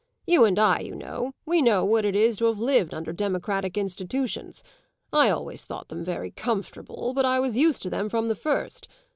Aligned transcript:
You 0.25 0.45
and 0.45 0.57
I, 0.57 0.79
you 0.79 0.95
know, 0.95 1.33
we 1.45 1.61
know 1.61 1.85
what 1.85 2.05
it 2.05 2.15
is 2.15 2.37
to 2.37 2.45
have 2.45 2.57
lived 2.57 2.91
under 2.91 3.13
democratic 3.13 3.77
institutions: 3.77 4.63
I 5.13 5.29
always 5.29 5.63
thought 5.63 5.89
them 5.89 6.03
very 6.03 6.31
comfortable, 6.31 7.13
but 7.13 7.23
I 7.23 7.39
was 7.39 7.55
used 7.55 7.83
to 7.83 7.89
them 7.91 8.09
from 8.09 8.27
the 8.27 8.33
first. 8.35 8.87